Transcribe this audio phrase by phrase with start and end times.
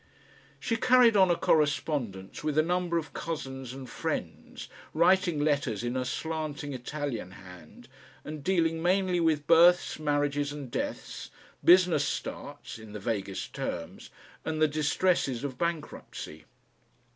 [0.59, 5.95] She carried on a correspondence with a number of cousins and friends, writing letters in
[5.95, 7.87] a slanting Italian hand
[8.25, 11.29] and dealing mainly with births, marriages and deaths,
[11.63, 14.09] business starts (in the vaguest terms)
[14.43, 16.45] and the distresses of bankruptcy.